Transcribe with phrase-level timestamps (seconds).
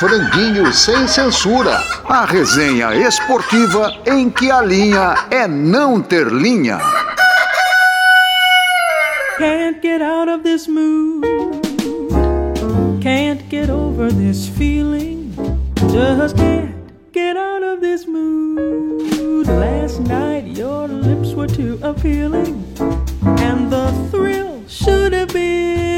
[0.00, 1.78] Franguinho sem censura.
[2.08, 6.78] A resenha esportiva em que a linha é não ter linha.
[9.36, 11.26] Can't get out of this mood.
[13.02, 15.34] Can't get over this feeling.
[15.92, 16.74] Just can't
[17.12, 19.46] get out of this mood.
[19.46, 22.64] Last night your lips were too appealing.
[23.20, 25.89] And the thrill should have been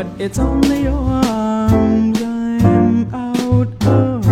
[0.00, 4.24] But it's only your arms I'm out of.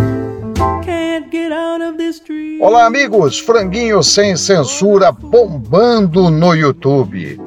[0.83, 2.59] Can't get out of this dream.
[2.59, 3.37] Olá, amigos.
[3.37, 7.39] Franguinho sem censura bombando no YouTube.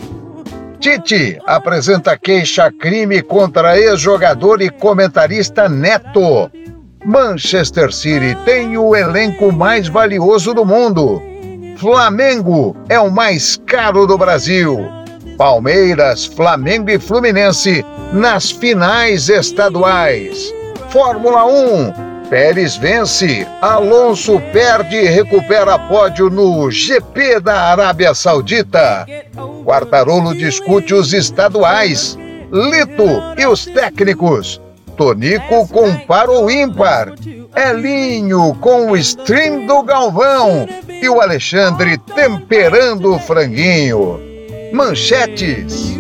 [0.79, 6.49] Tite apresenta queixa-crime contra ex-jogador e comentarista Neto.
[7.05, 11.21] Manchester City tem o elenco mais valioso do mundo.
[11.77, 15.02] Flamengo é o mais caro do Brasil.
[15.43, 20.55] Palmeiras, Flamengo e Fluminense nas finais estaduais.
[20.91, 22.29] Fórmula 1.
[22.31, 29.05] Pérez vence, Alonso perde e recupera pódio no GP da Arábia Saudita.
[29.65, 32.17] Quartarolo discute os estaduais.
[32.53, 34.61] Lito e os técnicos.
[34.97, 37.15] Tonico compara o ímpar.
[37.57, 40.69] Elinho com o stream do Galvão.
[40.89, 44.32] E o Alexandre temperando o franguinho.
[44.73, 45.99] Manchetes.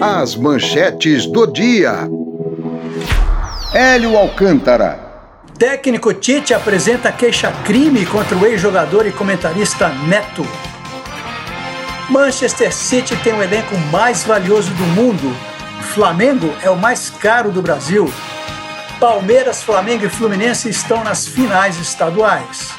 [0.00, 2.08] As manchetes do dia.
[3.74, 4.98] Hélio Alcântara.
[5.58, 10.46] Técnico Tite apresenta queixa-crime contra o ex-jogador e comentarista Neto.
[12.08, 15.30] Manchester City tem o elenco mais valioso do mundo.
[15.92, 18.10] Flamengo é o mais caro do Brasil.
[18.98, 22.70] Palmeiras, Flamengo e Fluminense estão nas finais estaduais.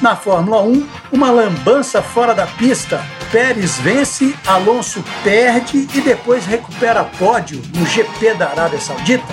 [0.00, 3.04] Na Fórmula 1, uma lambança fora da pista.
[3.30, 9.24] Pérez vence, Alonso perde e depois recupera pódio no GP da Arábia Saudita.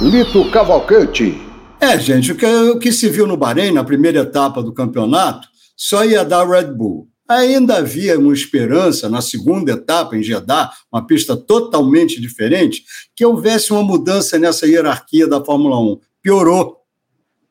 [0.00, 1.40] Lito Cavalcante.
[1.80, 5.48] É, gente, o que, o que se viu no Bahrein, na primeira etapa do campeonato,
[5.76, 7.07] só ia dar Red Bull.
[7.28, 12.82] Ainda havia uma esperança, na segunda etapa, em Jeddah, uma pista totalmente diferente,
[13.14, 16.00] que houvesse uma mudança nessa hierarquia da Fórmula 1.
[16.22, 16.78] Piorou.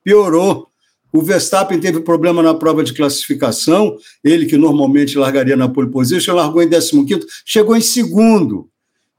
[0.04, 0.68] Piorou.
[1.14, 6.34] O Verstappen teve problema na prova de classificação, ele que normalmente largaria na pole position,
[6.34, 8.70] largou em 15º, chegou em segundo.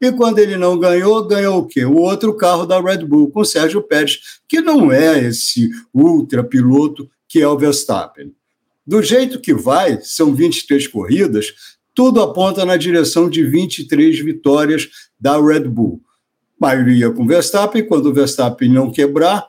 [0.00, 1.84] E quando ele não ganhou, ganhou o quê?
[1.84, 7.08] O outro carro da Red Bull, com Sérgio Pérez, que não é esse ultra piloto
[7.28, 8.32] que é o Verstappen.
[8.88, 11.52] Do jeito que vai, são 23 corridas,
[11.94, 14.88] tudo aponta na direção de 23 vitórias
[15.20, 16.00] da Red Bull.
[16.58, 19.46] Maioria com Verstappen, quando o Verstappen não quebrar,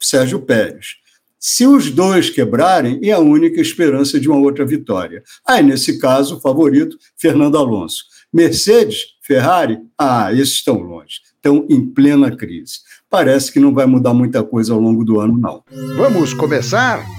[0.00, 0.94] Sérgio Pérez.
[1.38, 5.22] Se os dois quebrarem, é a única esperança de uma outra vitória.
[5.46, 8.04] Aí, nesse caso, o favorito, Fernando Alonso.
[8.32, 12.78] Mercedes, Ferrari, ah, esses estão longe, estão em plena crise.
[13.10, 15.62] Parece que não vai mudar muita coisa ao longo do ano, não.
[15.98, 17.17] Vamos começar?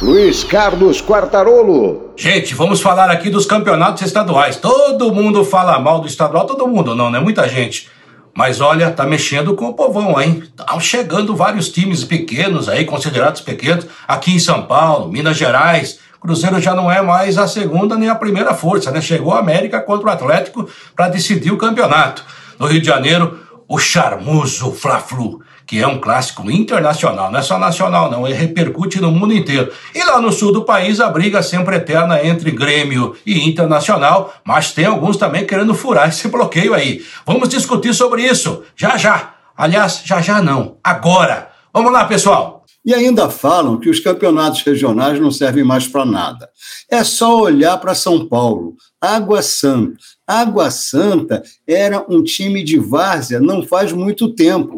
[0.00, 2.12] Luiz Carlos Quartarolo.
[2.16, 4.54] Gente, vamos falar aqui dos campeonatos estaduais.
[4.54, 7.18] Todo mundo fala mal do estadual, todo mundo não, né?
[7.18, 7.88] Muita gente.
[8.32, 10.44] Mas olha, tá mexendo com o povão, hein?
[10.44, 15.98] Estão chegando vários times pequenos aí, considerados pequenos, aqui em São Paulo, Minas Gerais.
[16.20, 19.00] Cruzeiro já não é mais a segunda nem a primeira força, né?
[19.00, 22.24] Chegou a América contra o Atlético para decidir o campeonato.
[22.56, 23.36] No Rio de Janeiro,
[23.66, 29.02] o charmoso Fla-Flu, que é um clássico internacional, não é só nacional não, ele repercute
[29.02, 29.70] no mundo inteiro.
[29.94, 34.72] E lá no sul do país a briga sempre eterna entre Grêmio e Internacional, mas
[34.72, 37.04] tem alguns também querendo furar esse bloqueio aí.
[37.26, 39.34] Vamos discutir sobre isso, já já.
[39.54, 41.50] Aliás, já já não, agora.
[41.70, 42.64] Vamos lá, pessoal.
[42.82, 46.48] E ainda falam que os campeonatos regionais não servem mais para nada.
[46.90, 48.74] É só olhar para São Paulo.
[48.98, 49.98] Água Santa.
[50.26, 54.77] Água Santa era um time de várzea não faz muito tempo.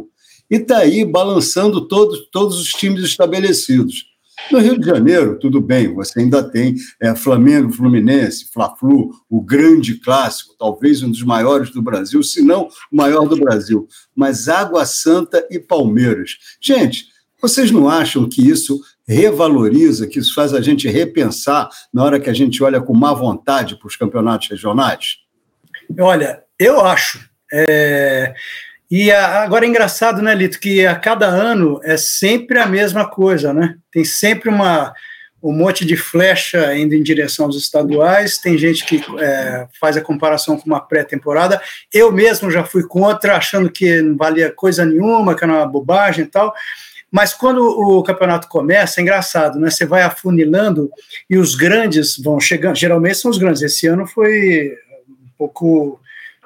[0.51, 4.11] E está aí balançando todos, todos os times estabelecidos.
[4.51, 9.95] No Rio de Janeiro, tudo bem, você ainda tem é, Flamengo, Fluminense, Fla-Flu, o grande
[9.97, 13.87] clássico, talvez um dos maiores do Brasil, se não o maior do Brasil.
[14.15, 16.39] Mas Água Santa e Palmeiras.
[16.61, 17.07] Gente,
[17.41, 22.31] vocês não acham que isso revaloriza, que isso faz a gente repensar na hora que
[22.31, 25.19] a gente olha com má vontade para os campeonatos regionais?
[25.99, 27.29] Olha, eu acho.
[27.53, 28.35] É,
[28.91, 33.09] E a- agora é engraçado, né, Lito, que a cada ano é sempre a mesma
[33.09, 33.77] coisa, né?
[33.93, 34.93] Tem sempre uma,
[35.43, 40.01] um monte de flecha indo em direção aos estaduais, tem gente que é, faz a
[40.01, 41.61] comparação com uma pré-temporada.
[41.95, 46.25] Eu mesmo já fui contra, achando que não valia coisa nenhuma, que era uma bobagem
[46.25, 46.53] e tal.
[47.13, 49.71] Mas quando o campeonato começa, é engraçado, né?
[49.71, 50.91] Você vai afunilando
[51.29, 52.77] e os grandes vão chegando.
[52.77, 53.63] Geralmente são os grandes.
[53.63, 54.73] Esse ano foi
[55.09, 56.01] um pouco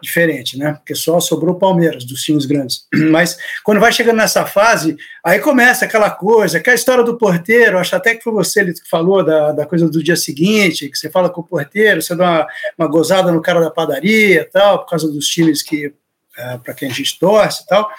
[0.05, 0.75] diferente, né?
[0.75, 2.87] Porque só sobrou Palmeiras, dos times grandes.
[3.11, 7.97] Mas quando vai chegando nessa fase, aí começa aquela coisa, aquela história do porteiro, acho
[7.97, 11.29] até que foi você que falou da, da coisa do dia seguinte, que você fala
[11.29, 12.47] com o porteiro, você dá uma,
[12.79, 15.93] uma gozada no cara da padaria tal, por causa dos times que
[16.37, 17.91] é, para quem a gente torce e tal.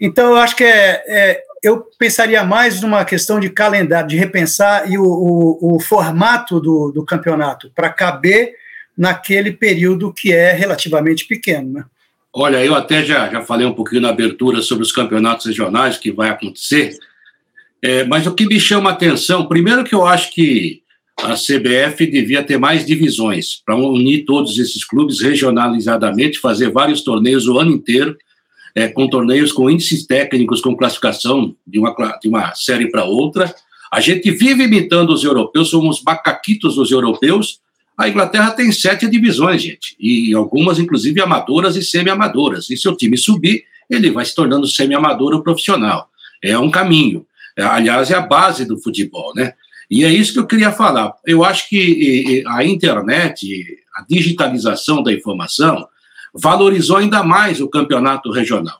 [0.00, 4.90] Então, eu acho que é, é, eu pensaria mais numa questão de calendário, de repensar
[4.90, 8.52] e o, o, o formato do, do campeonato para caber
[8.96, 11.72] naquele período que é relativamente pequeno.
[11.72, 11.84] Né?
[12.32, 16.10] Olha, eu até já, já falei um pouquinho na abertura sobre os campeonatos regionais que
[16.10, 16.96] vai acontecer,
[17.82, 20.82] é, mas o que me chama a atenção, primeiro que eu acho que
[21.18, 27.46] a CBF devia ter mais divisões para unir todos esses clubes regionalizadamente, fazer vários torneios
[27.46, 28.16] o ano inteiro,
[28.74, 33.54] é, com torneios com índices técnicos, com classificação de uma, de uma série para outra.
[33.92, 37.60] A gente vive imitando os europeus, somos macaquitos dos europeus,
[37.96, 42.68] a Inglaterra tem sete divisões, gente, e algumas, inclusive, amadoras e semi-amadoras.
[42.70, 46.08] E se o time subir, ele vai se tornando semi-amador ou profissional.
[46.42, 47.26] É um caminho.
[47.56, 49.52] É, aliás, é a base do futebol, né?
[49.88, 51.12] E é isso que eu queria falar.
[51.24, 53.64] Eu acho que a internet,
[53.94, 55.86] a digitalização da informação,
[56.34, 58.78] valorizou ainda mais o campeonato regional.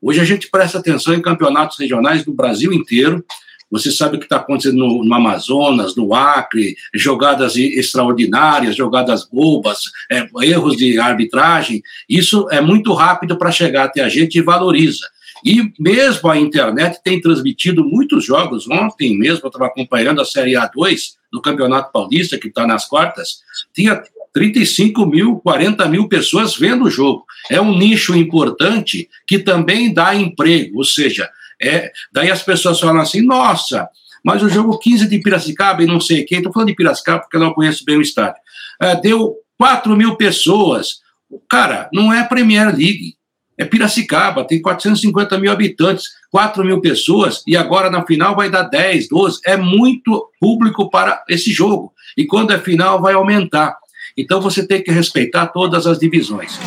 [0.00, 3.24] Hoje a gente presta atenção em campeonatos regionais do Brasil inteiro,
[3.70, 9.80] você sabe o que está acontecendo no, no, Amazonas, no Acre, jogadas extraordinárias, jogadas bobas,
[10.10, 11.82] é, erros de arbitragem.
[12.08, 15.06] Isso é muito rápido para chegar até a gente e valoriza.
[15.44, 18.66] E mesmo a internet tem transmitido muitos jogos.
[18.68, 23.40] Ontem mesmo eu estava acompanhando a Série A2 do Campeonato Paulista, que está nas quartas.
[23.74, 24.02] Tinha
[24.32, 27.24] 35 mil, 40 mil pessoas vendo o jogo.
[27.50, 31.30] É um nicho importante que também dá emprego, ou seja,
[31.66, 33.88] é, daí as pessoas falam assim, nossa,
[34.24, 37.36] mas o jogo 15 de Piracicaba e não sei quem, estou falando de Piracicaba porque
[37.36, 38.40] eu não conheço bem o estádio,
[38.80, 41.02] é, deu 4 mil pessoas.
[41.48, 43.14] Cara, não é Premier League,
[43.56, 48.64] é Piracicaba, tem 450 mil habitantes, 4 mil pessoas, e agora na final vai dar
[48.64, 49.40] 10, 12.
[49.44, 51.92] É muito público para esse jogo.
[52.16, 53.76] E quando é final, vai aumentar.
[54.16, 56.58] Então você tem que respeitar todas as divisões.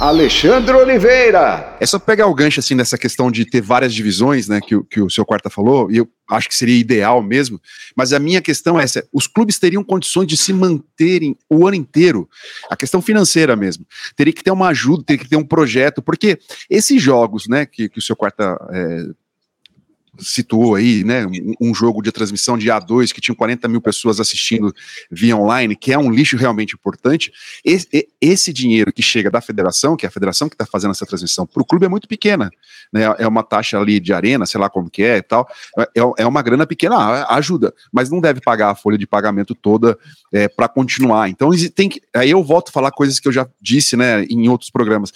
[0.00, 1.76] Alexandre Oliveira.
[1.80, 5.00] É só pegar o gancho assim nessa questão de ter várias divisões, né, que, que
[5.00, 7.60] o seu quarta falou, e eu acho que seria ideal mesmo,
[7.96, 11.74] mas a minha questão é essa, os clubes teriam condições de se manterem o ano
[11.74, 12.28] inteiro,
[12.70, 13.84] a questão financeira mesmo,
[14.14, 16.38] teria que ter uma ajuda, teria que ter um projeto, porque
[16.70, 19.02] esses jogos, né, que, que o seu quarta é,
[20.18, 21.26] situou aí, né,
[21.60, 24.74] um, jogo de transmissão de A2 que tinha 40 mil pessoas assistindo
[25.10, 27.32] via online, que é um lixo realmente importante.
[27.64, 31.06] Esse, esse dinheiro que chega da federação, que é a federação que está fazendo essa
[31.06, 32.50] transmissão, para o clube é muito pequena,
[32.92, 35.48] né, é uma taxa ali de arena, sei lá como que é e tal,
[35.78, 39.54] é, é uma grana pequena, ah, ajuda, mas não deve pagar a folha de pagamento
[39.54, 39.98] toda
[40.32, 41.28] é, para continuar.
[41.28, 44.48] Então, tem que, aí eu volto a falar coisas que eu já disse, né, em
[44.48, 45.12] outros programas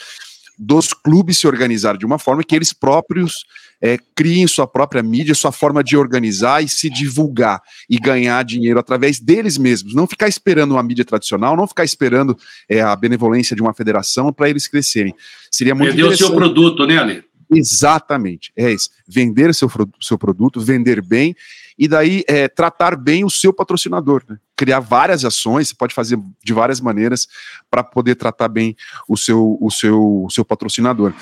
[0.58, 3.44] dos clubes se organizar de uma forma que eles próprios
[3.80, 7.60] é, criem sua própria mídia, sua forma de organizar e se divulgar
[7.90, 9.94] e ganhar dinheiro através deles mesmos.
[9.94, 12.36] Não ficar esperando uma mídia tradicional, não ficar esperando
[12.68, 15.14] é, a benevolência de uma federação para eles crescerem.
[15.50, 17.24] Seria muito Vender o seu produto, né, Ale?
[17.52, 18.90] Exatamente, é isso.
[19.06, 21.36] Vender o seu, seu produto, vender bem
[21.78, 24.22] e daí é, tratar bem o seu patrocinador.
[24.28, 24.38] Né?
[24.56, 27.28] Criar várias ações, você pode fazer de várias maneiras
[27.70, 28.76] para poder tratar bem
[29.08, 31.12] o seu, o seu, o seu patrocinador.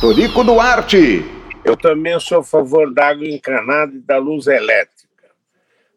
[0.00, 1.24] Torico Duarte.
[1.64, 5.30] Eu também sou a favor da água encanada e da luz elétrica.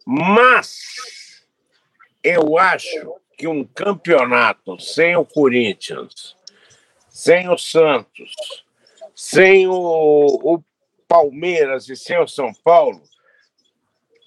[0.06, 1.44] Mas
[2.24, 6.36] eu acho que um campeonato sem o Corinthians,
[7.10, 8.66] sem o Santos,
[9.18, 10.64] sem o, o
[11.08, 13.02] Palmeiras e sem o São Paulo,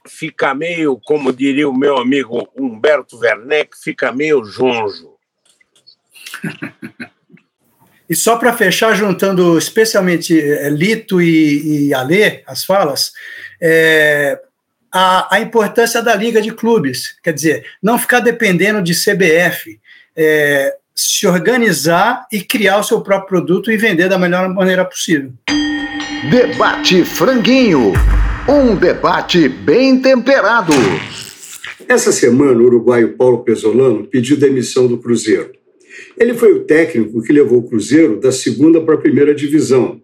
[0.08, 5.14] fica meio, como diria o meu amigo Humberto Werneck, fica meio jonjo.
[8.08, 13.12] E só para fechar, juntando especialmente é, Lito e, e Alê, as falas,
[13.60, 14.36] é,
[14.90, 19.80] a, a, importância da Liga de Clubes, quer dizer, não ficar dependendo de CBF,
[20.16, 25.32] é, se organizar e criar o seu próprio produto e vender da melhor maneira possível.
[26.30, 27.92] Debate Franguinho.
[28.48, 30.72] Um debate bem temperado.
[31.88, 35.50] Essa semana, o uruguaio Paulo Pesolano pediu demissão do Cruzeiro.
[36.18, 40.00] Ele foi o técnico que levou o Cruzeiro da segunda para a primeira divisão.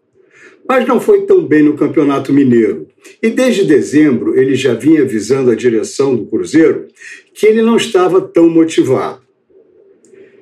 [0.68, 2.88] Mas não foi tão bem no Campeonato Mineiro.
[3.22, 6.88] E desde dezembro ele já vinha avisando a direção do Cruzeiro
[7.34, 9.25] que ele não estava tão motivado.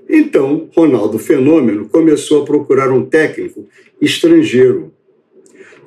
[0.09, 3.67] Então, Ronaldo Fenômeno começou a procurar um técnico
[4.01, 4.93] estrangeiro.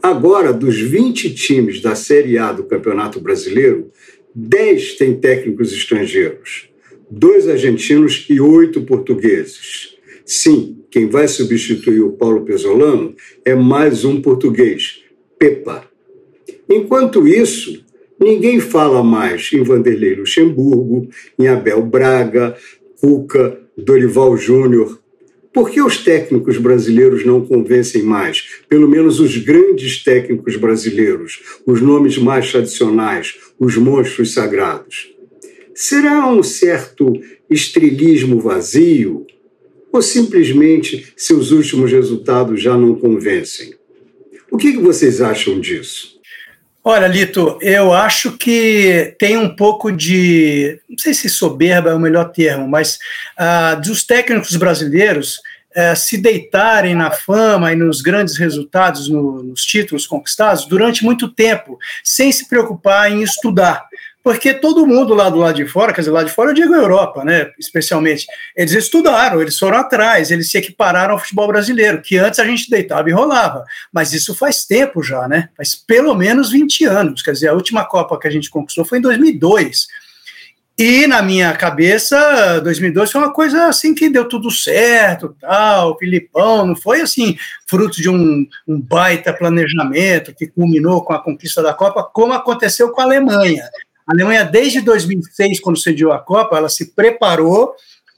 [0.02, 3.92] Agora, dos 20 times da Série A do Campeonato Brasileiro,
[4.34, 6.70] 10 têm técnicos estrangeiros,
[7.10, 9.96] dois argentinos e oito portugueses.
[10.26, 15.04] Sim, quem vai substituir o Paulo Pesolano é mais um português,
[15.40, 15.84] Pepa.
[16.70, 17.84] Enquanto isso,
[18.20, 21.08] ninguém fala mais em Vanderlei Luxemburgo,
[21.40, 22.56] em Abel Braga,
[23.00, 25.00] Cuca, Dorival Júnior.
[25.54, 28.62] Por que os técnicos brasileiros não convencem mais?
[28.68, 35.14] Pelo menos os grandes técnicos brasileiros, os nomes mais tradicionais, os monstros sagrados.
[35.76, 37.14] Será um certo
[37.50, 39.26] estrelismo vazio?
[39.92, 43.74] Ou simplesmente seus últimos resultados já não convencem?
[44.52, 46.17] O que vocês acham disso?
[46.90, 52.00] Olha, Lito, eu acho que tem um pouco de, não sei se soberba é o
[52.00, 52.98] melhor termo, mas
[53.38, 55.36] uh, dos técnicos brasileiros
[55.76, 61.28] uh, se deitarem na fama e nos grandes resultados, no, nos títulos conquistados durante muito
[61.28, 63.86] tempo, sem se preocupar em estudar
[64.28, 66.76] porque todo mundo lá do lado de fora, quer dizer, lá de fora eu digo
[66.76, 72.18] Europa, né, especialmente, eles estudaram, eles foram atrás, eles se equipararam ao futebol brasileiro, que
[72.18, 76.52] antes a gente deitava e rolava, mas isso faz tempo já, né, faz pelo menos
[76.52, 79.88] 20 anos, quer dizer, a última Copa que a gente conquistou foi em 2002,
[80.78, 86.68] e na minha cabeça, 2002 foi uma coisa assim que deu tudo certo, tal, Filipão,
[86.68, 91.74] não foi assim, fruto de um, um, baita planejamento que culminou com a conquista da
[91.74, 93.64] Copa, como aconteceu com a Alemanha.
[94.08, 97.76] A Alemanha, desde 2006, quando sediou a Copa, ela se preparou,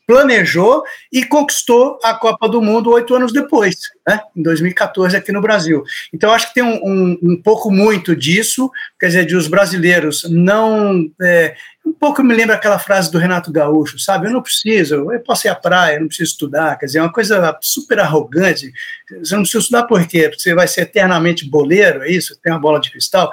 [0.09, 3.75] planejou e conquistou a Copa do Mundo oito anos depois,
[4.07, 5.83] né, em 2014, aqui no Brasil.
[6.11, 10.27] Então, acho que tem um, um, um pouco muito disso, quer dizer, de os brasileiros
[10.29, 11.07] não.
[11.21, 11.55] É,
[11.85, 14.27] um pouco me lembra aquela frase do Renato Gaúcho, sabe?
[14.27, 17.01] Eu não preciso, eu posso ir à praia, eu não preciso estudar, quer dizer, é
[17.01, 18.71] uma coisa super arrogante.
[19.19, 20.23] Você não precisa estudar por quê?
[20.29, 22.39] Porque você vai ser eternamente boleiro, é isso?
[22.41, 23.31] Tem uma bola de cristal.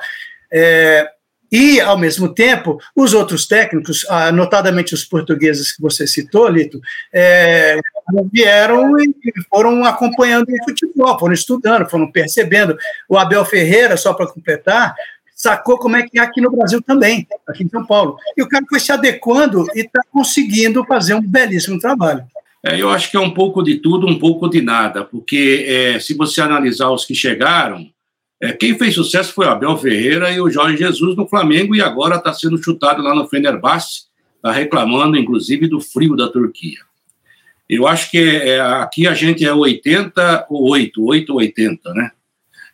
[0.51, 1.11] É,
[1.51, 6.81] e, ao mesmo tempo, os outros técnicos, ah, notadamente os portugueses que você citou, Lito,
[7.13, 7.79] é,
[8.33, 9.15] vieram e
[9.49, 12.77] foram acompanhando o futebol, foram estudando, foram percebendo.
[13.09, 14.95] O Abel Ferreira, só para completar,
[15.35, 18.17] sacou como é que é aqui no Brasil também, aqui em São Paulo.
[18.37, 22.25] E o cara foi se adequando e está conseguindo fazer um belíssimo trabalho.
[22.65, 26.01] É, eu acho que é um pouco de tudo, um pouco de nada, porque é,
[26.01, 27.87] se você analisar os que chegaram,
[28.41, 31.81] é, quem fez sucesso foi o Abel Ferreira e o Jorge Jesus no Flamengo e
[31.81, 34.05] agora está sendo chutado lá no Fenerbahçe,
[34.37, 36.79] está reclamando, inclusive, do frio da Turquia.
[37.69, 42.11] Eu acho que é, aqui a gente é 80 ou 8, 8 ou 80, né?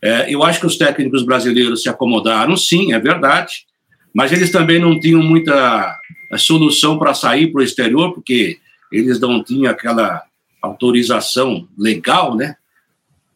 [0.03, 3.65] É, eu acho que os técnicos brasileiros se acomodaram, sim, é verdade,
[4.13, 5.97] mas eles também não tinham muita
[6.33, 8.59] é, solução para sair para o exterior, porque
[8.91, 10.23] eles não tinham aquela
[10.61, 12.57] autorização legal, né?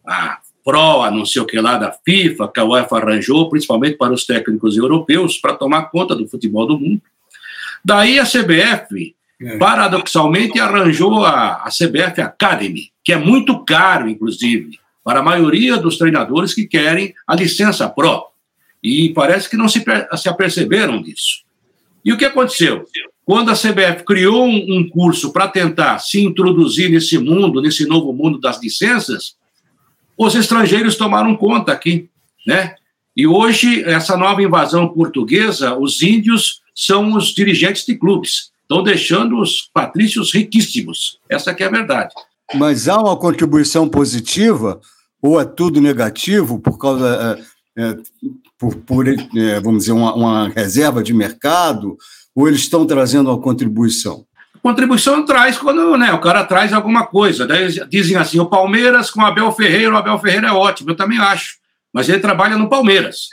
[0.04, 3.96] A Pro, a não sei o que lá da FIFA, que a UEFA arranjou, principalmente
[3.96, 7.00] para os técnicos europeus, para tomar conta do futebol do mundo.
[7.84, 9.58] Daí a CBF, é.
[9.58, 15.96] paradoxalmente, arranjou a, a CBF Academy, que é muito caro, inclusive, para a maioria dos
[15.98, 18.24] treinadores que querem a licença Pro.
[18.82, 19.84] E parece que não se,
[20.16, 21.44] se aperceberam disso.
[22.04, 22.84] E o que aconteceu?
[23.24, 28.12] Quando a CBF criou um, um curso para tentar se introduzir nesse mundo, nesse novo
[28.12, 29.35] mundo das licenças,
[30.16, 32.08] os estrangeiros tomaram conta aqui,
[32.46, 32.74] né?
[33.16, 39.40] E hoje, essa nova invasão portuguesa, os índios são os dirigentes de clubes, estão deixando
[39.40, 41.18] os patrícios riquíssimos.
[41.28, 42.14] Essa que é a verdade.
[42.54, 44.80] Mas há uma contribuição positiva
[45.22, 47.42] ou é tudo negativo por causa,
[47.76, 47.96] é, é,
[48.58, 51.96] por, por é, vamos dizer, uma, uma reserva de mercado,
[52.34, 54.26] ou eles estão trazendo uma contribuição?
[54.66, 57.46] Contribuição traz quando né, o cara traz alguma coisa.
[57.46, 61.20] Daí dizem assim: o Palmeiras com Abel Ferreira, o Abel Ferreira é ótimo, eu também
[61.20, 61.58] acho.
[61.92, 63.28] Mas ele trabalha no Palmeiras,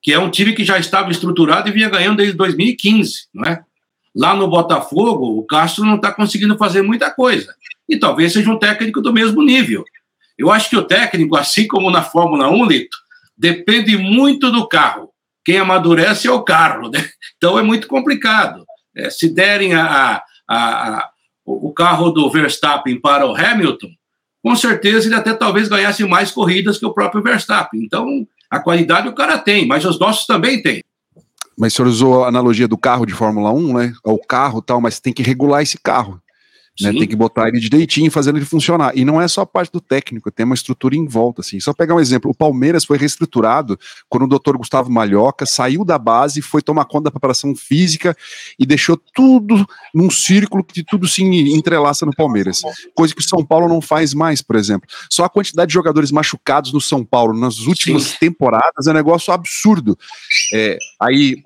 [0.00, 3.62] que é um time que já estava estruturado e vinha ganhando desde 2015, não é?
[4.16, 7.54] Lá no Botafogo, o Castro não está conseguindo fazer muita coisa.
[7.86, 9.84] E talvez seja um técnico do mesmo nível.
[10.38, 12.96] Eu acho que o técnico, assim como na Fórmula 1, Lito,
[13.36, 15.10] depende muito do carro.
[15.44, 17.06] Quem amadurece é o carro, né?
[17.36, 18.64] Então é muito complicado.
[18.96, 20.22] É, se derem a, a
[20.52, 21.10] a, a,
[21.44, 23.88] o carro do Verstappen para o Hamilton,
[24.42, 27.82] com certeza ele até talvez ganhasse mais corridas que o próprio Verstappen.
[27.82, 30.82] Então, a qualidade o cara tem, mas os nossos também têm.
[31.56, 33.92] Mas o senhor usou a analogia do carro de Fórmula 1, né?
[34.04, 36.20] O carro tal, mas tem que regular esse carro.
[36.80, 38.96] Né, tem que botar ele direitinho, fazendo ele funcionar.
[38.96, 41.42] E não é só a parte do técnico, tem uma estrutura em volta.
[41.42, 41.60] Assim.
[41.60, 45.98] Só pegar um exemplo: o Palmeiras foi reestruturado quando o doutor Gustavo Malhoca saiu da
[45.98, 48.16] base, foi tomar conta da preparação física
[48.58, 52.62] e deixou tudo num círculo que tudo se entrelaça no Palmeiras.
[52.94, 54.88] Coisa que o São Paulo não faz mais, por exemplo.
[55.10, 58.16] Só a quantidade de jogadores machucados no São Paulo nas últimas Sim.
[58.18, 59.98] temporadas é um negócio absurdo.
[60.54, 61.36] É, aí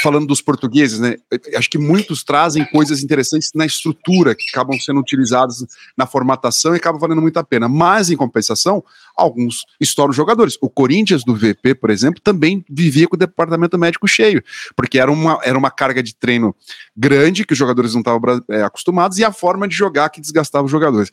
[0.00, 1.16] falando dos portugueses, né?
[1.56, 5.64] Acho que muitos trazem coisas interessantes na estrutura que acabam sendo utilizadas
[5.96, 7.68] na formatação e acabam valendo muito a pena.
[7.68, 8.84] Mas, em compensação,
[9.16, 10.56] alguns estouram jogadores.
[10.60, 14.42] O Corinthians do VP, por exemplo, também vivia com o departamento médico cheio,
[14.74, 16.54] porque era uma, era uma carga de treino
[16.96, 20.64] grande que os jogadores não estavam é, acostumados e a forma de jogar que desgastava
[20.64, 21.10] os jogadores.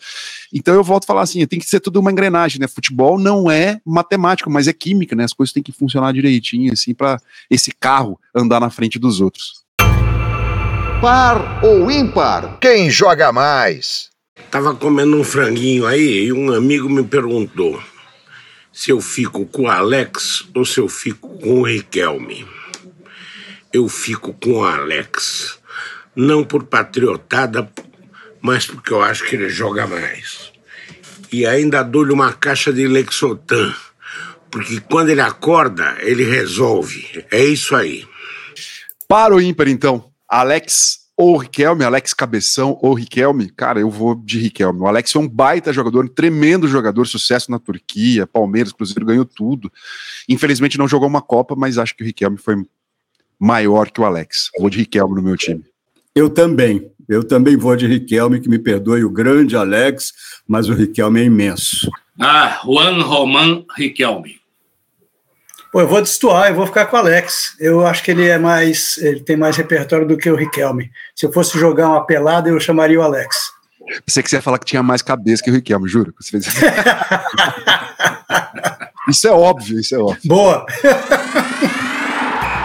[0.53, 2.67] Então eu volto a falar assim, tem que ser tudo uma engrenagem, né?
[2.67, 5.23] Futebol não é matemático, mas é química, né?
[5.23, 9.63] As coisas têm que funcionar direitinho assim para esse carro andar na frente dos outros.
[11.01, 12.57] Par ou ímpar?
[12.59, 14.09] Quem joga mais?
[14.49, 17.81] Tava comendo um franguinho aí e um amigo me perguntou
[18.71, 22.47] se eu fico com o Alex ou se eu fico com o Riquelme.
[23.73, 25.59] Eu fico com o Alex.
[26.15, 27.69] Não por patriotada,
[28.41, 30.51] mas porque eu acho que ele joga mais.
[31.31, 33.73] E ainda dou-lhe uma caixa de Lexotan,
[34.49, 37.25] porque quando ele acorda, ele resolve.
[37.29, 38.07] É isso aí.
[39.07, 40.11] Para o ímpar, então.
[40.27, 44.81] Alex ou Riquelme, Alex Cabeção ou Riquelme, cara, eu vou de Riquelme.
[44.81, 49.25] O Alex é um baita jogador, um tremendo jogador, sucesso na Turquia, Palmeiras, Cruzeiro ganhou
[49.25, 49.71] tudo.
[50.29, 52.55] Infelizmente não jogou uma Copa, mas acho que o Riquelme foi
[53.39, 54.51] maior que o Alex.
[54.59, 55.63] Vou de Riquelme no meu time.
[56.13, 56.91] Eu também.
[57.07, 60.13] Eu também vou de Riquelme, que me perdoe o grande Alex,
[60.47, 61.89] mas o Riquelme é imenso.
[62.19, 64.35] Ah, Juan Roman Riquelme.
[65.71, 67.55] Pô, eu vou destoar, eu vou ficar com o Alex.
[67.59, 70.89] Eu acho que ele é mais, ele tem mais repertório do que o Riquelme.
[71.15, 73.35] Se eu fosse jogar uma pelada, eu chamaria o Alex.
[74.05, 76.13] Pensei que você ia falar que tinha mais cabeça que o Riquelme, juro.
[79.07, 80.21] isso é óbvio, isso é óbvio.
[80.25, 80.65] Boa!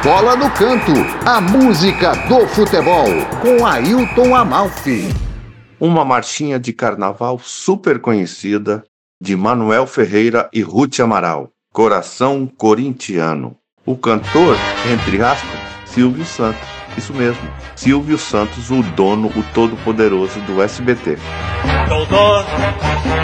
[0.02, 0.92] Bola no canto,
[1.24, 3.06] a música do futebol,
[3.40, 5.08] com Ailton Amalfi.
[5.78, 8.82] Uma marchinha de carnaval super conhecida
[9.20, 11.52] de Manuel Ferreira e Ruth Amaral.
[11.72, 13.56] Coração Corintiano.
[13.86, 14.58] O cantor,
[14.92, 16.68] entre aspas, Silvio Santos.
[16.98, 21.16] Isso mesmo, Silvio Santos, o dono, o todo-poderoso do SBT.
[21.88, 22.44] Doutor,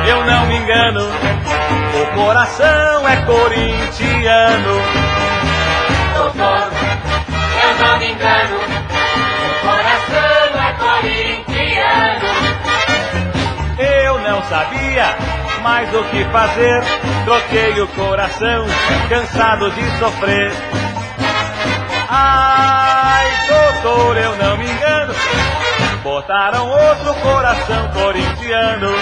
[0.09, 4.81] eu não me engano, o coração é corintiano.
[6.17, 6.71] Doutor,
[7.63, 8.57] eu não me engano,
[9.45, 12.29] o coração é corintiano.
[13.79, 15.38] Eu não sabia
[15.69, 16.83] mais o que fazer.
[17.27, 18.67] Troquei o coração,
[19.07, 20.51] cansado de sofrer.
[22.09, 25.15] Ai, doutor, eu não me engano.
[26.03, 28.93] Botaram outro coração corintiano.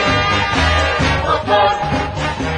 [1.25, 1.71] Doutor,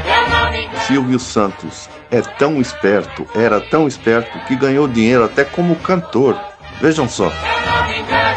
[0.07, 0.81] eu não me engano.
[0.87, 6.35] Silvio Santos é tão esperto, era tão esperto, que ganhou dinheiro até como cantor.
[6.81, 7.25] Vejam só.
[7.25, 8.28] Eu não me engano.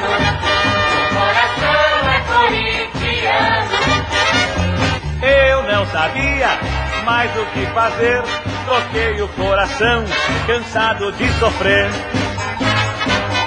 [7.01, 8.21] Mais o que fazer.
[8.65, 10.05] Troquei o coração,
[10.47, 11.89] cansado de sofrer.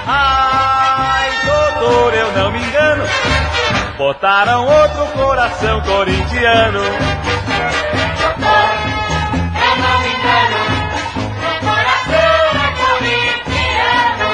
[0.05, 3.03] Ai, doutor, eu não me engano.
[3.97, 6.79] Botaram outro coração corintiano.
[6.79, 8.65] Doutor,
[9.61, 10.57] eu não me engano.
[11.61, 12.69] coração é
[13.53, 14.27] corintiano.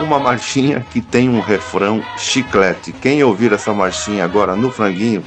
[0.00, 2.92] Uma marchinha que tem um refrão chiclete.
[2.92, 5.22] Quem ouvir essa marchinha agora no franguinho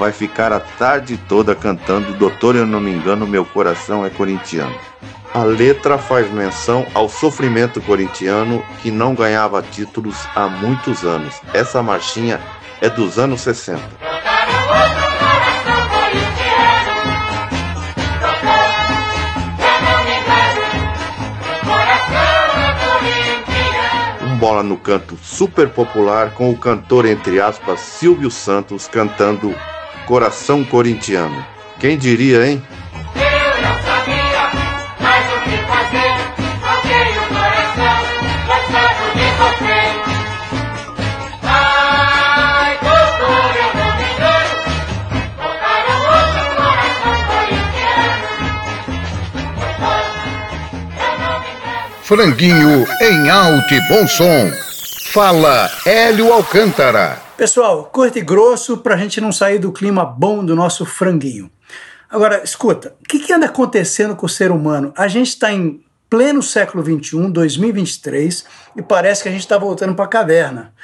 [0.00, 4.74] vai ficar a tarde toda cantando Doutor, eu não me engano, meu coração é corintiano.
[5.34, 11.38] A letra faz menção ao sofrimento corintiano que não ganhava títulos há muitos anos.
[11.52, 12.40] Essa marchinha
[12.80, 13.78] é dos anos 60.
[24.22, 29.54] Um bola no canto super popular com o cantor entre aspas Silvio Santos cantando
[30.10, 31.46] coração corintiano.
[31.78, 32.60] Quem diria, hein?
[33.14, 34.50] Eu não sabia
[34.98, 36.18] mais o que fazer.
[36.60, 37.98] Troquei o coração,
[38.48, 39.92] cansado de sofrer.
[41.44, 44.54] Ai, doutor, eu não me engano.
[45.36, 48.26] Botaram outro coração corintiano.
[52.02, 54.50] Franguinho em alto e bom som.
[55.12, 57.29] Fala Hélio Alcântara.
[57.40, 61.50] Pessoal, curto e grosso para a gente não sair do clima bom do nosso franguinho.
[62.10, 64.92] Agora, escuta, o que, que anda acontecendo com o ser humano?
[64.94, 68.44] A gente está em pleno século XXI, 2023,
[68.76, 70.74] e parece que a gente está voltando para a caverna.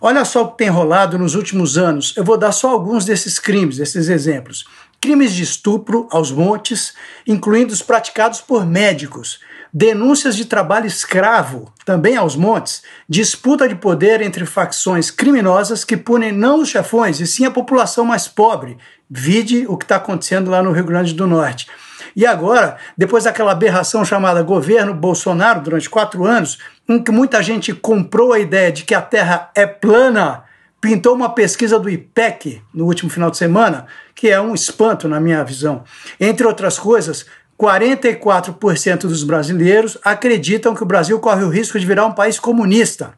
[0.00, 2.14] Olha só o que tem rolado nos últimos anos.
[2.16, 4.66] Eu vou dar só alguns desses crimes, desses exemplos.
[5.00, 6.94] Crimes de estupro aos montes,
[7.26, 9.40] incluindo os praticados por médicos.
[9.76, 12.84] Denúncias de trabalho escravo, também aos montes.
[13.08, 18.04] Disputa de poder entre facções criminosas que punem não os chefões, e sim a população
[18.04, 18.78] mais pobre.
[19.10, 21.66] Vide o que está acontecendo lá no Rio Grande do Norte.
[22.14, 26.58] E agora, depois daquela aberração chamada governo Bolsonaro durante quatro anos,
[26.88, 30.44] em que muita gente comprou a ideia de que a Terra é plana,
[30.80, 35.18] pintou uma pesquisa do IPEC no último final de semana, que é um espanto na
[35.18, 35.82] minha visão.
[36.20, 37.26] Entre outras coisas,
[37.64, 43.14] 44% dos brasileiros acreditam que o Brasil corre o risco de virar um país comunista.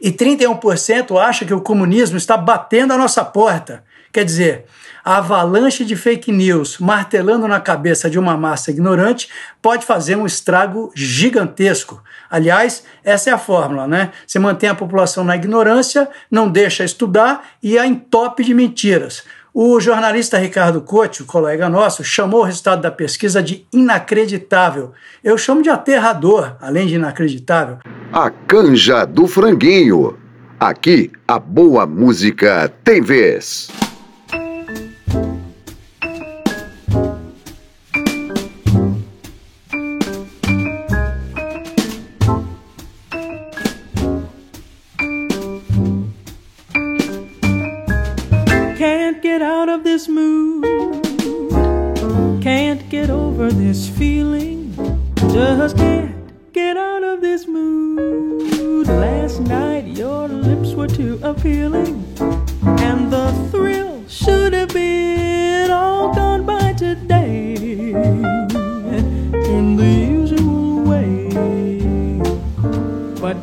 [0.00, 3.82] E 31% acha que o comunismo está batendo a nossa porta.
[4.12, 4.66] Quer dizer,
[5.04, 9.28] a avalanche de fake news martelando na cabeça de uma massa ignorante
[9.60, 12.02] pode fazer um estrago gigantesco.
[12.30, 14.12] Aliás, essa é a fórmula, né?
[14.26, 19.24] Você mantém a população na ignorância, não deixa estudar e a entope de mentiras.
[19.54, 24.92] O jornalista Ricardo Couto, colega nosso, chamou o resultado da pesquisa de inacreditável.
[25.22, 27.76] Eu chamo de aterrador, além de inacreditável.
[28.10, 30.16] A canja do franguinho.
[30.58, 33.68] Aqui, a boa música tem vez.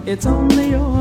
[0.09, 0.98] It's only your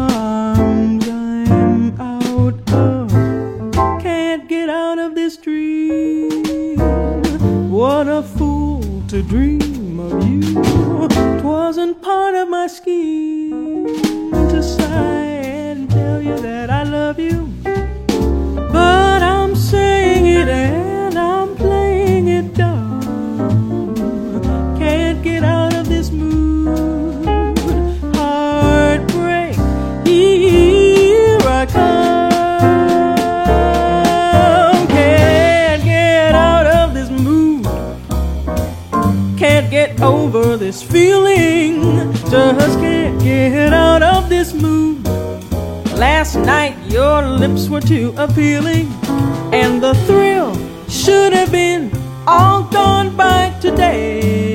[52.28, 54.54] all gone by today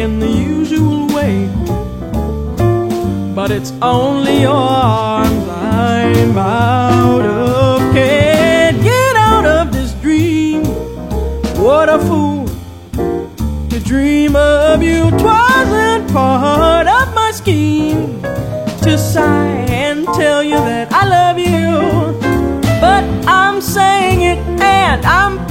[0.00, 1.48] in the usual way.
[3.34, 7.80] But it's only your arms I'm out of.
[7.92, 10.62] Can't get out of this dream.
[11.56, 12.46] What a fool
[13.70, 15.10] to dream of you.
[15.18, 18.22] Twasn't part of my scheme
[18.84, 22.14] to sigh and tell you that I love you.
[22.80, 25.44] But I'm saying it and I'm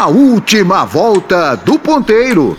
[0.00, 2.56] A última volta do ponteiro.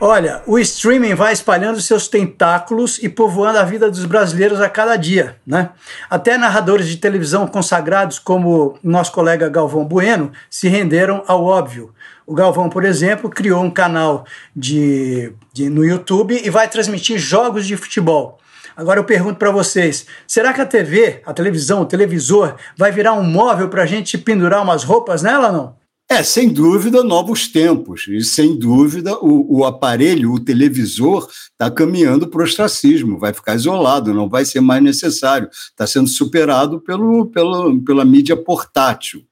[0.00, 4.96] Olha, o streaming vai espalhando seus tentáculos e povoando a vida dos brasileiros a cada
[4.96, 5.70] dia, né?
[6.10, 11.94] Até narradores de televisão consagrados como nosso colega Galvão Bueno se renderam ao óbvio.
[12.26, 14.24] O Galvão, por exemplo, criou um canal
[14.56, 18.40] de, de- no YouTube e vai transmitir jogos de futebol.
[18.76, 23.12] Agora eu pergunto para vocês: será que a TV, a televisão, o televisor, vai virar
[23.12, 25.78] um móvel para a gente pendurar umas roupas nela não?
[26.10, 28.08] É, sem dúvida, novos tempos.
[28.08, 33.54] E, sem dúvida, o, o aparelho, o televisor, está caminhando para o ostracismo, vai ficar
[33.54, 35.50] isolado, não vai ser mais necessário.
[35.52, 39.22] Está sendo superado pelo, pelo, pela mídia portátil.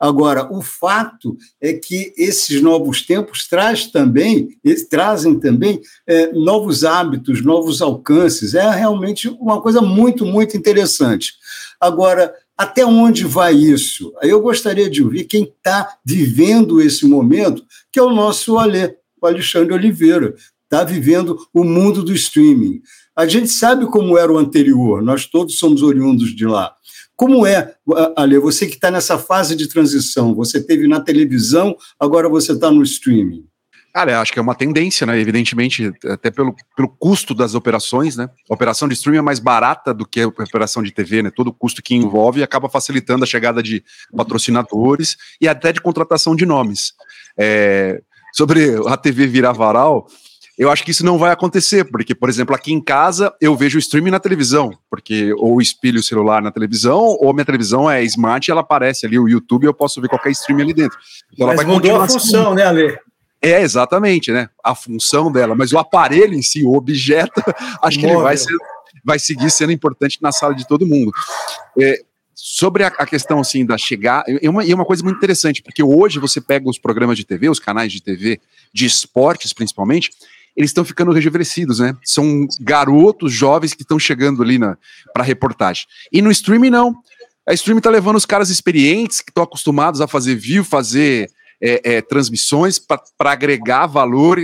[0.00, 4.48] Agora, o fato é que esses novos tempos traz também,
[4.88, 8.54] trazem também é, novos hábitos, novos alcances.
[8.54, 11.34] É realmente uma coisa muito, muito interessante.
[11.80, 14.12] Agora, até onde vai isso?
[14.20, 18.94] Aí Eu gostaria de ouvir quem está vivendo esse momento, que é o nosso Alê,
[19.20, 22.80] o Alexandre Oliveira, está vivendo o mundo do streaming.
[23.14, 26.74] A gente sabe como era o anterior, nós todos somos oriundos de lá.
[27.14, 27.74] Como é,
[28.14, 32.70] Ale, você que está nessa fase de transição, você teve na televisão, agora você está
[32.70, 33.46] no streaming.
[33.96, 35.18] Cara, acho que é uma tendência, né?
[35.18, 38.28] Evidentemente, até pelo, pelo custo das operações, né?
[38.50, 41.30] A operação de streaming é mais barata do que a operação de TV, né?
[41.34, 43.82] Todo o custo que envolve acaba facilitando a chegada de
[44.14, 46.92] patrocinadores e até de contratação de nomes.
[47.38, 48.02] É,
[48.34, 50.06] sobre a TV virar varal,
[50.58, 53.78] eu acho que isso não vai acontecer, porque, por exemplo, aqui em casa eu vejo
[53.78, 58.04] o streaming na televisão, porque ou espelho o celular na televisão, ou minha televisão é
[58.04, 60.98] smart e ela aparece ali, o YouTube, eu posso ver qualquer streaming ali dentro.
[61.32, 62.98] Então Mas mudou a função, né, Ale?
[63.40, 64.48] É, exatamente, né?
[64.64, 67.42] A função dela, mas o aparelho em si, o objeto,
[67.82, 68.54] acho que ele vai, ser,
[69.04, 71.12] vai seguir sendo importante na sala de todo mundo.
[71.78, 72.00] É,
[72.34, 75.82] sobre a, a, questão assim da chegar, e uma, e uma coisa muito interessante, porque
[75.82, 78.40] hoje você pega os programas de TV, os canais de TV,
[78.72, 80.10] de esportes principalmente,
[80.56, 81.94] eles estão ficando rejuvenescidos, né?
[82.02, 84.58] São garotos jovens que estão chegando ali
[85.12, 85.86] para reportagem.
[86.10, 86.96] E no streaming, não.
[87.46, 91.96] A streaming está levando os caras experientes, que estão acostumados a fazer view, fazer é,
[91.96, 94.38] é, transmissões para agregar valor,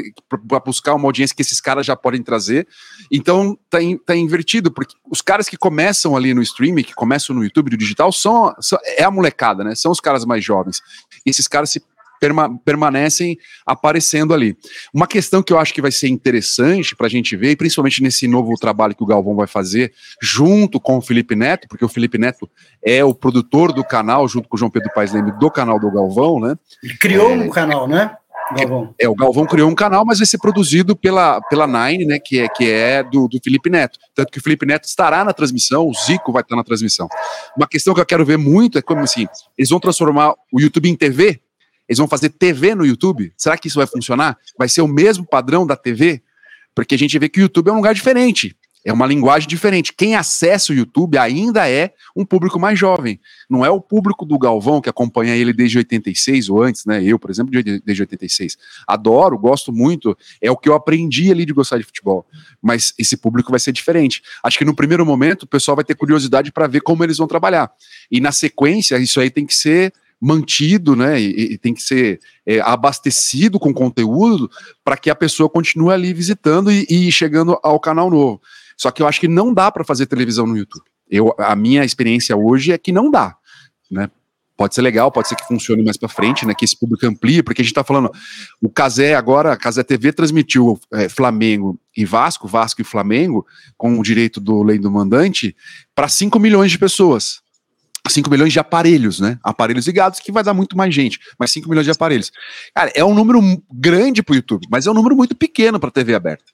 [0.49, 2.67] para buscar uma audiência que esses caras já podem trazer.
[3.11, 7.35] Então tá, in, tá invertido, porque os caras que começam ali no streaming, que começam
[7.35, 9.75] no YouTube, do digital, são, são é a molecada, né?
[9.75, 10.81] São os caras mais jovens.
[11.27, 11.83] E esses caras se
[12.23, 14.57] perma permanecem aparecendo ali.
[14.95, 18.29] Uma questão que eu acho que vai ser interessante para a gente ver, principalmente nesse
[18.29, 22.19] novo trabalho que o Galvão vai fazer, junto com o Felipe Neto, porque o Felipe
[22.19, 22.49] Neto
[22.81, 25.91] é o produtor do canal, junto com o João Pedro Paes Leme, do canal do
[25.91, 26.57] Galvão, né?
[26.81, 28.17] Ele criou é, um canal, né?
[28.53, 28.95] Galvão.
[29.01, 32.19] É, o Galvão criou um canal, mas vai ser produzido pela, pela Nine, né?
[32.19, 33.99] Que é, que é do, do Felipe Neto.
[34.15, 37.09] Tanto que o Felipe Neto estará na transmissão, o Zico vai estar na transmissão.
[37.57, 39.27] Uma questão que eu quero ver muito é como assim:
[39.59, 41.41] eles vão transformar o YouTube em TV,
[41.93, 43.33] eles vão fazer TV no YouTube?
[43.37, 44.39] Será que isso vai funcionar?
[44.59, 46.23] Vai ser o mesmo padrão da TV?
[46.75, 48.57] Porque a gente vê que o YouTube é um lugar diferente.
[48.85, 49.93] É uma linguagem diferente.
[49.93, 53.21] Quem acessa o YouTube ainda é um público mais jovem.
[53.49, 57.05] Não é o público do Galvão que acompanha ele desde 86 ou antes, né?
[57.05, 58.57] Eu, por exemplo, desde 86.
[58.89, 60.17] Adoro, gosto muito.
[60.41, 62.27] É o que eu aprendi ali de gostar de futebol.
[62.61, 64.21] Mas esse público vai ser diferente.
[64.43, 67.29] Acho que no primeiro momento o pessoal vai ter curiosidade para ver como eles vão
[67.29, 67.71] trabalhar.
[68.11, 71.21] E na sequência, isso aí tem que ser mantido, né?
[71.21, 74.49] E, e tem que ser é, abastecido com conteúdo
[74.85, 78.41] para que a pessoa continue ali visitando e, e, chegando ao canal novo.
[78.77, 80.85] Só que eu acho que não dá para fazer televisão no YouTube.
[81.11, 83.37] Eu, a minha experiência hoje é que não dá,
[83.91, 84.09] né?
[84.57, 86.55] Pode ser legal, pode ser que funcione mais para frente, né?
[86.55, 88.13] Que esse público amplie, porque a gente está falando,
[88.61, 93.45] o Casé agora, a Casé TV transmitiu é, Flamengo e Vasco, Vasco e Flamengo,
[93.77, 95.57] com o direito do lei do mandante,
[95.97, 97.42] para 5 milhões de pessoas.
[98.09, 99.39] 5 milhões de aparelhos, né?
[99.43, 102.33] Aparelhos ligados, que vai dar muito mais gente, mas 5 milhões de aparelhos.
[102.75, 103.41] Cara, é um número
[103.73, 106.45] grande para o YouTube, mas é um número muito pequeno para a TV aberta.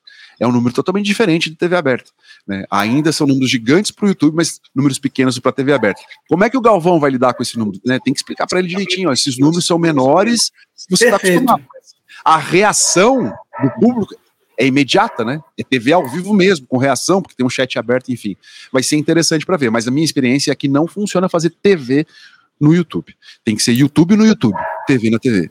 [0.41, 2.11] É um número totalmente diferente de TV aberta.
[2.47, 2.65] Né?
[2.71, 6.01] Ainda são números gigantes para o YouTube, mas números pequenos para a TV aberta.
[6.29, 7.81] Como é que o Galvão vai lidar com esse número?
[7.85, 7.99] Né?
[8.05, 9.09] Tem que explicar para ele direitinho.
[9.09, 10.53] Ó, esses números são menores,
[10.89, 11.65] você está acostumado.
[12.25, 13.33] A reação
[13.63, 14.15] do público
[14.59, 15.41] é imediata, né?
[15.57, 18.37] É TV ao vivo mesmo, com reação, porque tem um chat aberto, enfim.
[18.73, 22.05] Vai ser interessante para ver, mas a minha experiência é que não funciona fazer TV
[22.61, 23.15] no YouTube.
[23.45, 25.49] Tem que ser YouTube no YouTube, TV na TV.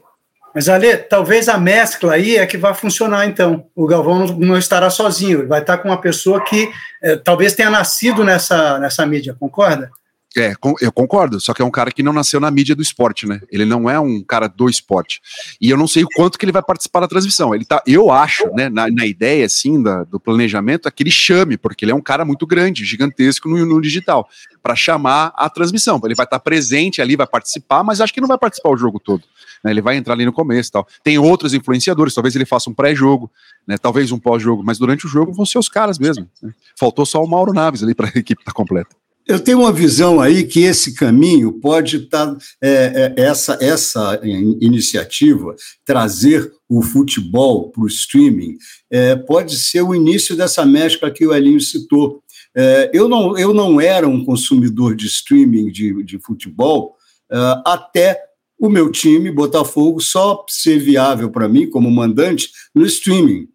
[0.53, 3.65] Mas, Ale, talvez a mescla aí é que vai funcionar, então.
[3.75, 6.69] O Galvão não estará sozinho, ele vai estar com uma pessoa que
[7.01, 9.91] é, talvez tenha nascido nessa, nessa mídia, concorda?
[10.35, 13.25] É, eu concordo, só que é um cara que não nasceu na mídia do esporte,
[13.25, 13.39] né?
[13.49, 15.21] Ele não é um cara do esporte.
[15.59, 17.55] E eu não sei o quanto que ele vai participar da transmissão.
[17.55, 21.11] Ele tá, eu acho, né, na, na ideia, assim, da, do planejamento, é que ele
[21.11, 24.27] chame, porque ele é um cara muito grande, gigantesco no, no digital,
[24.61, 25.99] para chamar a transmissão.
[26.03, 28.77] Ele vai estar tá presente ali, vai participar, mas acho que não vai participar o
[28.77, 29.23] jogo todo.
[29.63, 29.71] Né?
[29.71, 30.87] Ele vai entrar ali no começo e tal.
[31.03, 33.31] Tem outros influenciadores, talvez ele faça um pré-jogo,
[33.65, 33.77] né?
[33.77, 36.29] Talvez um pós-jogo, mas durante o jogo vão ser os caras mesmo.
[36.43, 36.53] Né?
[36.77, 38.95] Faltou só o Mauro Naves ali para a equipe estar tá completa.
[39.27, 44.19] Eu tenho uma visão aí que esse caminho pode estar, tá, é, é, essa, essa
[44.23, 48.57] iniciativa, trazer o futebol para o streaming,
[48.89, 52.23] é, pode ser o início dessa mescla que o Elinho citou.
[52.55, 56.95] É, eu, não, eu não era um consumidor de streaming de, de futebol
[57.29, 58.17] é, até
[58.57, 63.47] o meu time, Botafogo, só ser viável para mim como mandante no streaming.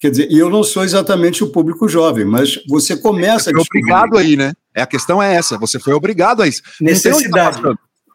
[0.00, 3.60] Quer dizer, e eu não sou exatamente o público jovem, mas você começa você a
[3.60, 4.52] obrigado aí, né?
[4.74, 6.62] É, a questão é essa, você foi obrigado a isso.
[6.80, 7.60] Necessidade.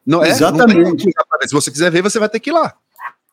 [0.06, 1.06] Não, é, exatamente.
[1.06, 2.74] Não Se você quiser ver, você vai ter que ir lá.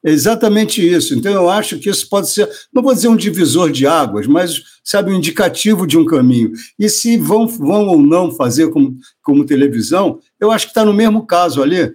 [0.04, 1.14] Exatamente isso.
[1.14, 4.62] Então, eu acho que isso pode ser, não vou dizer um divisor de águas, mas,
[4.84, 6.52] sabe, um indicativo de um caminho.
[6.78, 10.94] E se vão, vão ou não fazer como, como televisão, eu acho que está no
[10.94, 11.92] mesmo caso ali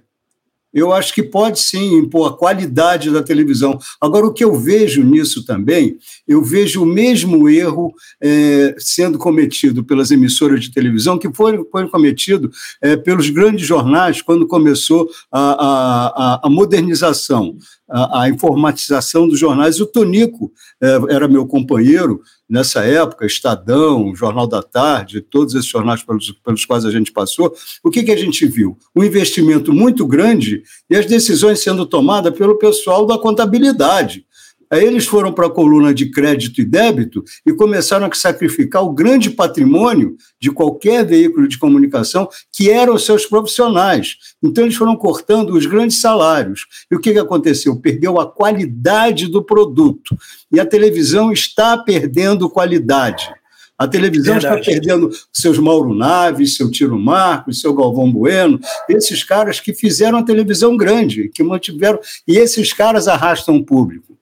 [0.73, 3.77] eu acho que pode sim impor a qualidade da televisão.
[3.99, 9.83] Agora, o que eu vejo nisso também, eu vejo o mesmo erro é, sendo cometido
[9.83, 12.49] pelas emissoras de televisão que foi, foi cometido
[12.81, 17.57] é, pelos grandes jornais quando começou a, a, a modernização.
[17.91, 19.81] a, a informatização dos jornais.
[19.81, 26.03] O Tonico é, era meu companheiro nessa época, Estadão, Jornal da Tarde, todos esses jornais
[26.03, 27.55] pelos, pelos quais a gente passou.
[27.81, 28.77] O que, que a gente viu?
[28.93, 34.25] Um investimento muito grande e as decisões sendo tomadas pelo pessoal da contabilidade.
[34.71, 38.93] Aí eles foram para a coluna de crédito e débito e começaram a sacrificar o
[38.93, 44.15] grande patrimônio de qualquer veículo de comunicação, que eram os seus profissionais.
[44.41, 46.65] Então, eles foram cortando os grandes salários.
[46.89, 47.75] E o que, que aconteceu?
[47.75, 50.17] Perdeu a qualidade do produto.
[50.49, 53.29] E a televisão está perdendo qualidade.
[53.77, 54.59] A televisão Verdade.
[54.59, 60.19] está perdendo seus Mauro Naves, seu Tiro Marcos, seu Galvão Bueno, esses caras que fizeram
[60.19, 61.99] a televisão grande, que mantiveram.
[62.27, 64.20] E esses caras arrastam o público.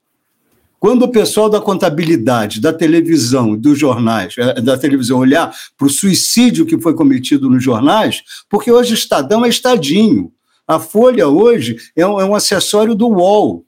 [0.79, 5.89] Quando o pessoal da contabilidade, da televisão, dos jornais, eh, da televisão olhar para o
[5.89, 10.31] suicídio que foi cometido nos jornais, porque hoje Estadão é Estadinho.
[10.65, 13.65] A Folha hoje é um, é um acessório do UOL.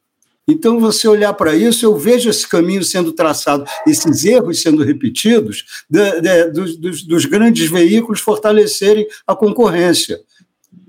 [0.48, 5.84] Então, você olhar para isso, eu vejo esse caminho sendo traçado, esses erros sendo repetidos,
[5.90, 10.20] de, de, dos, dos grandes veículos fortalecerem a concorrência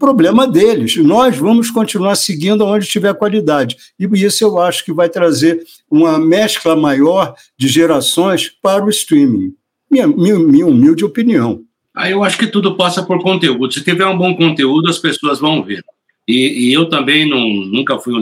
[0.03, 0.97] problema deles.
[0.97, 3.77] Nós vamos continuar seguindo onde tiver qualidade.
[3.97, 9.55] E isso eu acho que vai trazer uma mescla maior de gerações para o streaming.
[9.89, 11.61] Minha, minha, minha humilde opinião.
[11.95, 13.73] Ah, eu acho que tudo passa por conteúdo.
[13.73, 15.85] Se tiver um bom conteúdo, as pessoas vão ver.
[16.27, 18.13] E, e eu também não, nunca fui,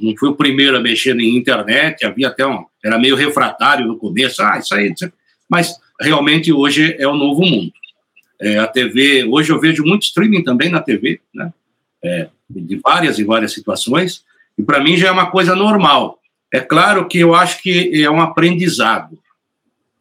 [0.00, 2.64] não fui o primeiro a mexer em internet, havia até um.
[2.84, 4.92] Era meio refratário no começo, ah, isso aí.
[5.48, 7.72] Mas realmente hoje é o novo mundo.
[8.40, 11.52] É, a TV, hoje eu vejo muito streaming também na TV, né?
[12.02, 14.24] É, de várias e várias situações,
[14.58, 16.18] e para mim já é uma coisa normal.
[16.52, 19.18] É claro que eu acho que é um aprendizado.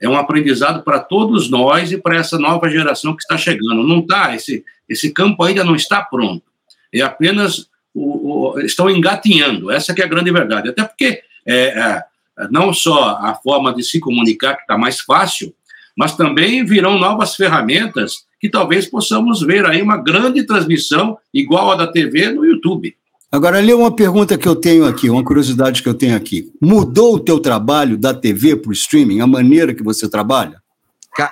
[0.02, 3.84] É um aprendizado para todos nós e para essa nova geração que está chegando.
[3.84, 6.43] Não está, esse, esse campo ainda não está pronto.
[6.91, 9.69] É apenas o, o, estão engatinhando.
[9.69, 10.69] Essa que é a grande verdade.
[10.69, 12.04] Até porque é, é,
[12.49, 15.54] não só a forma de se comunicar que está mais fácil,
[15.95, 21.75] mas também virão novas ferramentas que talvez possamos ver aí uma grande transmissão igual a
[21.75, 22.95] da TV no YouTube.
[23.32, 26.52] Agora, lê uma pergunta que eu tenho aqui, uma curiosidade que eu tenho aqui.
[26.60, 30.60] Mudou o teu trabalho da TV para o streaming, a maneira que você trabalha?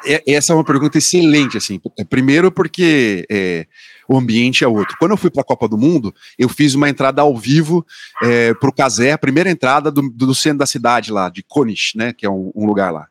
[0.05, 1.79] É, essa é uma pergunta excelente, assim.
[2.09, 3.65] Primeiro porque é,
[4.07, 4.95] o ambiente é outro.
[4.99, 7.85] Quando eu fui para a Copa do Mundo, eu fiz uma entrada ao vivo
[8.21, 11.93] é, para o Casé, a primeira entrada do, do, centro da cidade lá, de Konish,
[11.95, 13.07] né, que é um, um, lugar lá.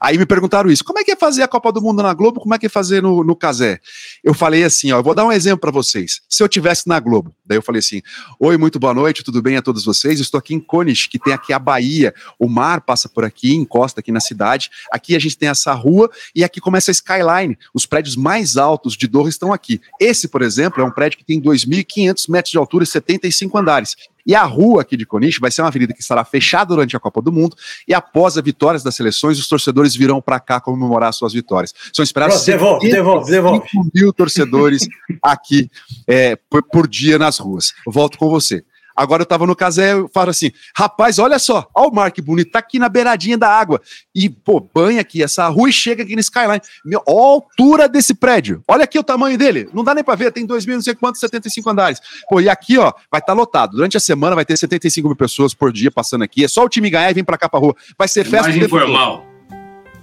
[0.00, 2.40] Aí me perguntaram isso, como é que é fazer a Copa do Mundo na Globo,
[2.40, 3.80] como é que é fazer no, no Casé?
[4.24, 6.20] Eu falei assim, ó, eu vou dar um exemplo para vocês.
[6.28, 8.02] Se eu tivesse na Globo, daí eu falei assim,
[8.38, 10.20] oi, muito boa noite, tudo bem a todos vocês?
[10.20, 14.00] Estou aqui em Konish, que tem aqui a Bahia, o mar passa por aqui, encosta
[14.00, 17.86] aqui na cidade, aqui a gente tem essa rua e aqui começa a skyline, os
[17.86, 19.80] prédios mais altos de Doha estão aqui.
[20.00, 23.96] Esse, por exemplo, é um prédio que tem 2.500 metros de altura e 75 andares.
[24.26, 27.00] E a rua aqui de Coniche vai ser uma avenida que estará fechada durante a
[27.00, 27.56] Copa do Mundo
[27.88, 31.74] e após as vitórias das seleções, os torcedores virão para cá comemorar suas vitórias.
[31.92, 33.68] São esperados devolve, devolve, devolve.
[33.94, 34.86] mil torcedores
[35.22, 35.70] aqui
[36.06, 37.72] é, por, por dia nas ruas.
[37.86, 38.62] Volto com você.
[38.94, 42.20] Agora eu tava no casé, eu falo assim, rapaz, olha só, olha o mar que
[42.20, 43.80] bonito, tá aqui na beiradinha da água.
[44.14, 46.60] E, pô, banha aqui essa rua e chega aqui no skyline.
[46.84, 48.62] Meu, olha a altura desse prédio.
[48.66, 49.68] Olha aqui o tamanho dele.
[49.72, 52.00] Não dá nem pra ver, tem 2 mil, não sei quantos, 75 andares.
[52.28, 53.72] Pô, e aqui, ó, vai estar tá lotado.
[53.72, 56.44] Durante a semana vai ter 75 mil pessoas por dia passando aqui.
[56.44, 57.74] É só o time ganhar e vir pra cá pra rua.
[57.98, 58.48] Vai ser festa.
[58.48, 59.24] Mais informal.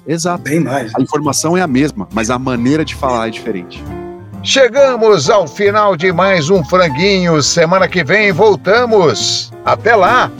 [0.07, 0.43] Exato.
[0.43, 0.93] Bem mais.
[0.95, 3.83] A informação é a mesma, mas a maneira de falar é diferente.
[4.43, 7.41] Chegamos ao final de mais um franguinho.
[7.41, 9.51] Semana que vem voltamos.
[9.65, 10.31] Até lá.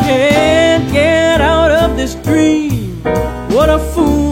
[0.00, 3.02] Can't get out of this dream.
[3.50, 4.31] What a fool